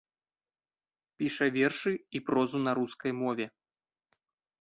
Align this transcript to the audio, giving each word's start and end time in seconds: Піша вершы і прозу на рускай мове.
Піша 1.19 1.47
вершы 1.57 1.93
і 2.19 2.21
прозу 2.29 2.57
на 2.67 2.71
рускай 2.79 3.11
мове. 3.21 3.45